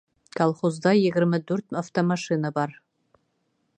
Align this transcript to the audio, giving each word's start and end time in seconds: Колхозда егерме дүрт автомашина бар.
Колхозда 0.37 0.93
егерме 1.01 1.39
дүрт 1.51 1.77
автомашина 1.83 2.51
бар. 2.57 2.77